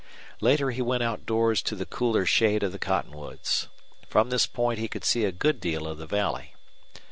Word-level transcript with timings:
Later 0.39 0.71
he 0.71 0.81
went 0.81 1.03
outdoors 1.03 1.61
to 1.61 1.75
the 1.75 1.85
cooler 1.85 2.25
shade 2.25 2.63
of 2.63 2.71
the 2.71 2.79
cottonwoods. 2.79 3.67
From 4.09 4.31
this 4.31 4.47
point 4.47 4.79
he 4.79 4.87
could 4.87 5.05
see 5.05 5.25
a 5.25 5.31
good 5.31 5.61
deal 5.61 5.85
of 5.87 5.99
the 5.99 6.07
valley. 6.07 6.55